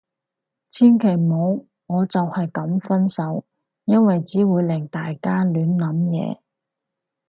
[0.71, 3.45] 千祈唔好，我就係噉分手。
[3.85, 6.39] 因為只會令大家亂諗嘢